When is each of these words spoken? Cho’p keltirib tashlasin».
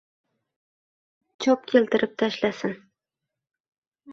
Cho’p 1.45 1.69
keltirib 1.73 2.15
tashlasin». 2.23 2.77